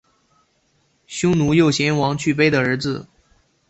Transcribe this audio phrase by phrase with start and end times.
[1.05, 3.07] 匈奴右贤王去卑的儿子。